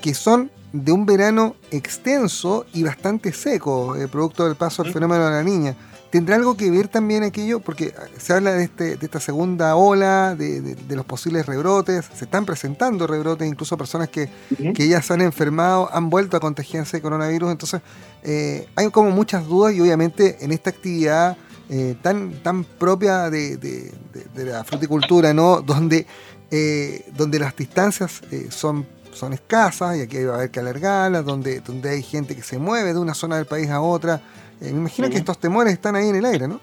que 0.00 0.14
son 0.14 0.50
de 0.72 0.92
un 0.92 1.04
verano 1.04 1.56
extenso 1.70 2.64
y 2.72 2.82
bastante 2.82 3.32
seco, 3.32 3.94
producto 4.10 4.46
del 4.46 4.56
paso 4.56 4.82
del 4.82 4.92
fenómeno 4.92 5.26
de 5.26 5.30
la 5.30 5.42
niña. 5.42 5.76
¿Tendrá 6.10 6.36
algo 6.36 6.56
que 6.56 6.70
ver 6.70 6.88
también 6.88 7.24
aquello? 7.24 7.60
Porque 7.60 7.92
se 8.18 8.32
habla 8.32 8.52
de, 8.52 8.64
este, 8.64 8.96
de 8.96 9.06
esta 9.06 9.20
segunda 9.20 9.74
ola, 9.74 10.34
de, 10.34 10.76
los 10.88 11.04
posibles 11.04 11.46
rebrotes, 11.46 12.06
se 12.14 12.24
están 12.24 12.46
presentando 12.46 13.06
rebrotes, 13.06 13.46
incluso 13.46 13.76
personas 13.76 14.08
que, 14.08 14.28
ya 14.76 15.02
se 15.02 15.12
han 15.12 15.20
enfermado, 15.20 15.88
han 15.92 16.08
vuelto 16.08 16.36
a 16.36 16.40
contagiarse 16.40 16.98
de 16.98 17.02
coronavirus, 17.02 17.50
entonces 17.50 17.82
eh, 18.22 18.68
hay 18.76 18.90
como 18.90 19.10
muchas 19.10 19.46
dudas 19.46 19.74
y 19.74 19.80
obviamente 19.80 20.38
en 20.40 20.52
esta 20.52 20.70
actividad 20.70 21.36
eh, 21.68 21.96
tan, 22.00 22.42
tan 22.42 22.64
propia 22.64 23.28
de, 23.28 23.92
la 24.36 24.64
fruticultura, 24.64 25.34
¿no? 25.34 25.60
Donde, 25.66 26.06
eh, 26.50 27.04
donde 27.16 27.40
las 27.40 27.56
distancias 27.56 28.22
son 28.50 28.86
son 29.16 29.32
escasas 29.32 29.96
y 29.96 30.02
aquí 30.02 30.22
va 30.24 30.34
a 30.34 30.36
haber 30.36 30.50
que 30.50 30.60
alargarlas, 30.60 31.24
donde, 31.24 31.60
donde 31.60 31.88
hay 31.90 32.02
gente 32.02 32.36
que 32.36 32.42
se 32.42 32.58
mueve 32.58 32.92
de 32.92 33.00
una 33.00 33.14
zona 33.14 33.36
del 33.36 33.46
país 33.46 33.70
a 33.70 33.80
otra. 33.80 34.20
Eh, 34.60 34.72
me 34.72 34.80
imagino 34.80 35.10
que 35.10 35.16
estos 35.16 35.38
temores 35.38 35.72
están 35.72 35.96
ahí 35.96 36.08
en 36.08 36.16
el 36.16 36.24
aire, 36.24 36.48
¿no? 36.48 36.60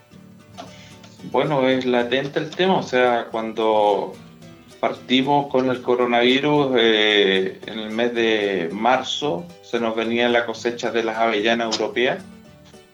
Bueno, 1.32 1.68
es 1.68 1.86
latente 1.86 2.40
el 2.40 2.50
tema, 2.50 2.78
o 2.78 2.84
sea, 2.84 3.28
cuando 3.32 4.14
partimos 4.80 5.48
con 5.48 5.70
el 5.70 5.82
coronavirus 5.82 6.76
eh, 6.78 7.60
en 7.66 7.80
el 7.80 7.92
mes 7.92 8.14
de 8.14 8.70
marzo, 8.72 9.46
se 9.62 9.80
nos 9.80 9.96
venía 9.96 10.28
la 10.28 10.46
cosecha 10.46 10.92
de 10.92 11.04
las 11.04 11.18
avellanas 11.18 11.74
europeas. 11.74 12.22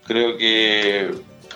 Creo 0.05 0.37
que 0.37 1.09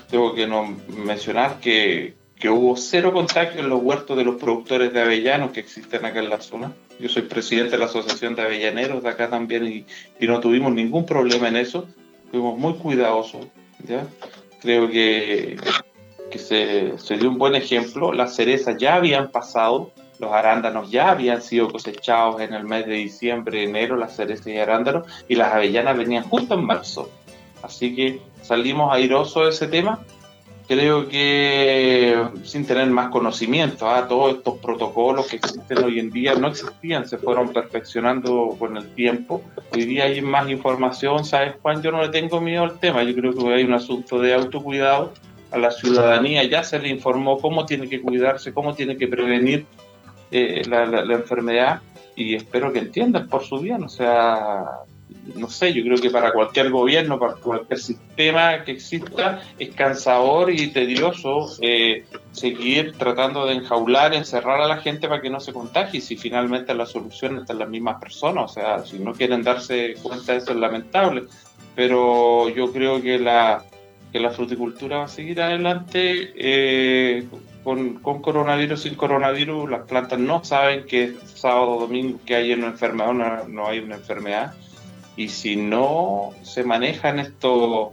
tengo 0.09 0.33
que 0.33 0.47
no 0.47 0.75
mencionar 1.05 1.59
que, 1.59 2.15
que 2.39 2.49
hubo 2.49 2.75
cero 2.75 3.13
contagio 3.13 3.61
en 3.61 3.69
los 3.69 3.81
huertos 3.83 4.17
de 4.17 4.23
los 4.23 4.35
productores 4.35 4.91
de 4.91 5.01
avellanos 5.01 5.51
que 5.51 5.59
existen 5.59 6.03
acá 6.05 6.19
en 6.19 6.29
la 6.29 6.41
zona. 6.41 6.73
Yo 6.99 7.09
soy 7.09 7.23
presidente 7.23 7.71
de 7.71 7.77
la 7.77 7.85
Asociación 7.85 8.35
de 8.35 8.41
Avellaneros 8.41 9.03
de 9.03 9.09
acá 9.09 9.29
también 9.29 9.67
y, 9.67 9.85
y 10.19 10.27
no 10.27 10.39
tuvimos 10.39 10.73
ningún 10.73 11.05
problema 11.05 11.47
en 11.47 11.57
eso. 11.57 11.87
Fuimos 12.33 12.57
muy 12.57 12.73
cuidadosos. 12.73 13.45
¿ya? 13.87 14.07
Creo 14.59 14.89
que, 14.89 15.55
que 16.31 16.39
se, 16.39 16.97
se, 16.97 17.17
dio 17.17 17.29
un 17.29 17.37
buen 17.37 17.53
ejemplo. 17.53 18.11
Las 18.11 18.35
cerezas 18.35 18.75
ya 18.79 18.95
habían 18.95 19.29
pasado, 19.29 19.91
los 20.17 20.31
arándanos 20.31 20.89
ya 20.89 21.11
habían 21.11 21.43
sido 21.43 21.71
cosechados 21.71 22.41
en 22.41 22.55
el 22.55 22.63
mes 22.63 22.87
de 22.87 22.95
diciembre, 22.95 23.63
enero, 23.63 23.97
las 23.97 24.15
cerezas 24.15 24.47
y 24.47 24.57
arándanos, 24.57 25.05
y 25.27 25.35
las 25.35 25.53
avellanas 25.53 25.95
venían 25.95 26.23
justo 26.23 26.55
en 26.55 26.65
marzo. 26.65 27.07
Así 27.61 27.95
que 27.95 28.19
salimos 28.41 28.91
airosos 28.91 29.43
de 29.43 29.49
ese 29.51 29.67
tema 29.67 30.03
creo 30.73 31.07
que 31.07 32.17
sin 32.43 32.65
tener 32.65 32.87
más 32.87 33.09
conocimiento, 33.09 33.87
¿ah? 33.87 34.07
todos 34.07 34.37
estos 34.37 34.57
protocolos 34.57 35.27
que 35.27 35.35
existen 35.35 35.83
hoy 35.83 35.99
en 35.99 36.09
día 36.09 36.35
no 36.35 36.47
existían, 36.47 37.07
se 37.07 37.17
fueron 37.17 37.53
perfeccionando 37.53 38.55
con 38.57 38.77
el 38.77 38.87
tiempo. 38.93 39.43
Hoy 39.71 39.85
día 39.85 40.05
hay 40.05 40.21
más 40.21 40.49
información, 40.49 41.25
¿sabes, 41.25 41.55
Juan? 41.61 41.81
Yo 41.81 41.91
no 41.91 42.01
le 42.01 42.09
tengo 42.09 42.41
miedo 42.41 42.63
al 42.63 42.79
tema, 42.79 43.03
yo 43.03 43.13
creo 43.13 43.33
que 43.33 43.53
hay 43.53 43.63
un 43.63 43.73
asunto 43.73 44.19
de 44.19 44.33
autocuidado. 44.33 45.13
A 45.51 45.57
la 45.59 45.69
ciudadanía 45.69 46.43
ya 46.45 46.63
se 46.63 46.79
le 46.79 46.89
informó 46.89 47.37
cómo 47.37 47.67
tiene 47.67 47.87
que 47.87 48.01
cuidarse, 48.01 48.53
cómo 48.53 48.73
tiene 48.73 48.97
que 48.97 49.07
prevenir 49.07 49.67
eh, 50.31 50.63
la, 50.67 50.85
la 50.87 51.13
enfermedad 51.13 51.81
y 52.15 52.33
espero 52.33 52.73
que 52.73 52.79
entiendan 52.79 53.27
por 53.27 53.43
su 53.43 53.59
bien, 53.59 53.83
o 53.83 53.89
sea, 53.89 54.65
no 55.35 55.49
sé, 55.49 55.73
yo 55.73 55.83
creo 55.83 55.97
que 55.97 56.09
para 56.09 56.33
cualquier 56.33 56.69
gobierno, 56.69 57.17
para 57.17 57.33
cualquier 57.35 57.79
sistema 57.79 58.63
que 58.63 58.73
exista, 58.73 59.41
es 59.57 59.73
cansador 59.73 60.51
y 60.51 60.67
tedioso 60.67 61.47
eh, 61.61 62.05
seguir 62.31 62.93
tratando 62.97 63.45
de 63.45 63.53
enjaular, 63.53 64.13
encerrar 64.13 64.61
a 64.61 64.67
la 64.67 64.77
gente 64.77 65.07
para 65.07 65.21
que 65.21 65.29
no 65.29 65.39
se 65.39 65.53
contagie, 65.53 66.01
si 66.01 66.17
finalmente 66.17 66.73
la 66.73 66.85
solución 66.85 67.37
está 67.37 67.53
en 67.53 67.59
las 67.59 67.69
mismas 67.69 67.99
personas, 67.99 68.51
o 68.51 68.53
sea, 68.53 68.85
si 68.85 68.99
no 68.99 69.13
quieren 69.13 69.43
darse 69.43 69.95
cuenta 70.01 70.35
eso 70.35 70.51
es 70.51 70.57
lamentable, 70.57 71.23
pero 71.75 72.49
yo 72.49 72.71
creo 72.71 73.01
que 73.01 73.17
la, 73.17 73.63
que 74.11 74.19
la 74.19 74.31
fruticultura 74.31 74.97
va 74.97 75.03
a 75.05 75.07
seguir 75.07 75.41
adelante. 75.41 76.33
Eh, 76.35 77.27
con, 77.63 77.93
con, 77.99 78.21
coronavirus, 78.21 78.81
sin 78.81 78.95
coronavirus, 78.95 79.69
las 79.69 79.87
plantas 79.87 80.19
no 80.19 80.43
saben 80.43 80.85
que 80.85 81.15
sábado 81.23 81.77
o 81.77 81.79
domingo 81.79 82.19
que 82.25 82.35
hay 82.35 82.51
una 82.51 82.67
enfermedad 82.67 83.13
no, 83.13 83.47
no 83.47 83.67
hay 83.67 83.79
una 83.79 83.95
enfermedad 83.95 84.53
y 85.15 85.29
si 85.29 85.55
no 85.55 86.31
se 86.41 86.63
manejan 86.63 87.19
estos, 87.19 87.89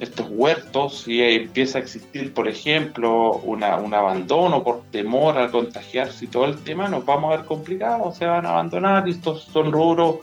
estos 0.00 0.26
huertos 0.30 1.06
y 1.06 1.22
empieza 1.22 1.78
a 1.78 1.82
existir, 1.82 2.32
por 2.34 2.48
ejemplo, 2.48 3.32
una, 3.44 3.76
un 3.76 3.94
abandono 3.94 4.64
por 4.64 4.82
temor 4.90 5.38
a 5.38 5.50
contagiarse 5.50 6.24
y 6.24 6.28
todo 6.28 6.46
el 6.46 6.58
tema, 6.64 6.88
nos 6.88 7.04
vamos 7.04 7.32
a 7.32 7.36
ver 7.36 7.46
complicados, 7.46 8.16
se 8.16 8.26
van 8.26 8.46
a 8.46 8.50
abandonar 8.50 9.06
y 9.06 9.12
estos 9.12 9.42
son 9.44 9.70
rubros 9.70 10.16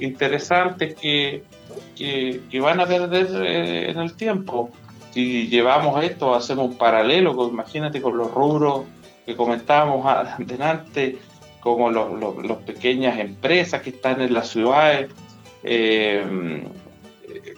interesantes 0.00 0.94
que, 0.94 1.42
que, 1.96 2.60
van 2.60 2.80
a 2.80 2.86
perder 2.86 3.28
eh, 3.44 3.90
en 3.90 3.98
el 3.98 4.14
tiempo. 4.14 4.70
Si 5.12 5.48
llevamos 5.48 6.02
esto, 6.02 6.34
hacemos 6.34 6.70
un 6.70 6.76
paralelo, 6.76 7.36
con, 7.36 7.50
imagínate 7.50 8.00
con 8.00 8.16
los 8.16 8.32
rubros 8.32 8.82
que 9.26 9.36
comentábamos 9.36 10.06
adelante, 10.38 11.18
como 11.60 11.90
las 11.90 12.10
los, 12.12 12.58
pequeñas 12.58 13.18
empresas 13.18 13.80
que 13.82 13.90
están 13.90 14.20
en 14.20 14.34
las 14.34 14.48
ciudades, 14.48 15.10
eh, 15.64 16.62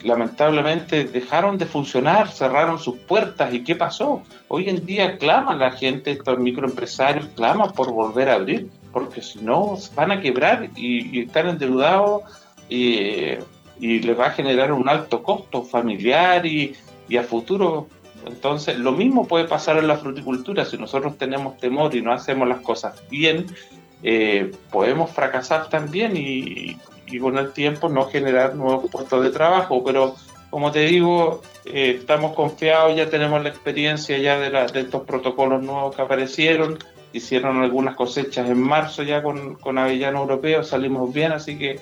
lamentablemente 0.02 1.04
dejaron 1.04 1.58
de 1.58 1.66
funcionar, 1.66 2.28
cerraron 2.30 2.78
sus 2.78 2.96
puertas. 2.98 3.52
¿Y 3.52 3.64
qué 3.64 3.76
pasó? 3.76 4.22
Hoy 4.48 4.68
en 4.68 4.86
día 4.86 5.18
claman 5.18 5.58
la 5.58 5.72
gente, 5.72 6.12
estos 6.12 6.38
microempresarios 6.38 7.26
claman 7.34 7.72
por 7.72 7.92
volver 7.92 8.28
a 8.28 8.34
abrir, 8.34 8.68
porque 8.92 9.20
si 9.20 9.40
no 9.40 9.76
van 9.94 10.12
a 10.12 10.20
quebrar 10.20 10.70
y, 10.76 11.20
están 11.20 11.48
endeudados 11.48 12.22
y, 12.68 13.34
y, 13.80 14.00
les 14.00 14.18
va 14.18 14.26
a 14.26 14.30
generar 14.30 14.72
un 14.72 14.88
alto 14.88 15.22
costo 15.22 15.62
familiar 15.62 16.46
y, 16.46 16.74
y 17.08 17.16
a 17.16 17.22
futuro. 17.22 17.88
Entonces, 18.26 18.78
lo 18.78 18.92
mismo 18.92 19.26
puede 19.26 19.44
pasar 19.44 19.78
en 19.78 19.86
la 19.86 19.98
fruticultura. 19.98 20.64
Si 20.64 20.76
nosotros 20.76 21.16
tenemos 21.16 21.58
temor 21.58 21.94
y 21.94 22.02
no 22.02 22.12
hacemos 22.12 22.48
las 22.48 22.60
cosas 22.60 23.00
bien, 23.08 23.46
eh, 24.02 24.52
podemos 24.70 25.10
fracasar 25.10 25.68
también 25.68 26.16
y, 26.16 26.76
y 27.06 27.18
con 27.18 27.38
el 27.38 27.52
tiempo 27.52 27.88
no 27.88 28.06
generar 28.06 28.54
nuevos 28.54 28.90
puestos 28.90 29.22
de 29.22 29.30
trabajo. 29.30 29.82
Pero 29.84 30.14
como 30.50 30.70
te 30.72 30.80
digo, 30.80 31.42
eh, 31.64 31.96
estamos 32.00 32.34
confiados, 32.34 32.96
ya 32.96 33.10
tenemos 33.10 33.42
la 33.42 33.48
experiencia 33.48 34.16
ya 34.18 34.38
de, 34.38 34.50
de, 34.50 34.80
estos 34.80 35.02
protocolos 35.02 35.62
nuevos 35.62 35.94
que 35.94 36.02
aparecieron, 36.02 36.78
hicieron 37.12 37.62
algunas 37.62 37.96
cosechas 37.96 38.48
en 38.48 38.60
marzo 38.60 39.02
ya 39.02 39.22
con, 39.22 39.56
con 39.56 39.78
Avellano 39.78 40.20
Europeo, 40.20 40.62
salimos 40.62 41.12
bien, 41.12 41.32
así 41.32 41.58
que 41.58 41.80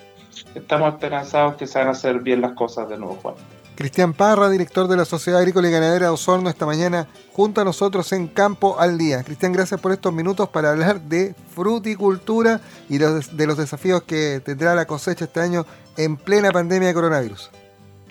estamos 0.55 0.95
esperanzados 0.95 1.57
que 1.57 1.67
se 1.67 1.79
van 1.79 1.89
a 1.89 1.93
hacer 1.93 2.21
bien 2.21 2.41
las 2.41 2.53
cosas 2.53 2.89
de 2.89 2.99
nuevo, 2.99 3.19
Juan. 3.23 3.35
Cristian 3.75 4.13
Parra, 4.15 4.49
director 4.51 4.87
de 4.89 4.97
la 4.97 5.05
Sociedad 5.05 5.41
Agrícola 5.41 5.69
y 5.69 5.73
Ganadera 5.73 6.07
de 6.07 6.13
Osorno, 6.13 6.49
esta 6.49 6.67
mañana 6.67 7.09
junto 7.33 7.61
a 7.61 7.65
nosotros 7.65 8.13
en 8.13 8.29
Campo 8.29 8.79
al 8.79 8.99
Día. 8.99 9.23
Cristian, 9.25 9.53
gracias 9.53 9.81
por 9.81 9.93
estos 9.93 10.13
minutos 10.13 10.49
para 10.49 10.71
hablar 10.71 11.01
de 11.01 11.35
fruticultura 11.55 12.61
y 12.89 12.99
de 12.99 13.47
los 13.47 13.57
desafíos 13.57 14.03
que 14.03 14.41
tendrá 14.45 14.75
la 14.75 14.87
cosecha 14.87 15.25
este 15.25 15.41
año 15.41 15.67
en 15.97 16.17
plena 16.17 16.53
pandemia 16.53 16.89
de 16.89 16.95
coronavirus. 16.95 17.51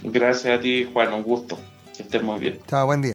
Gracias 0.04 0.58
a 0.58 0.62
ti, 0.62 0.90
Juan, 0.92 1.14
un 1.14 1.24
gusto. 1.24 1.58
Que 1.96 2.04
estés 2.04 2.24
muy 2.24 2.40
bien. 2.40 2.60
Chao, 2.68 2.88
buen 2.88 3.02
día. 3.02 3.12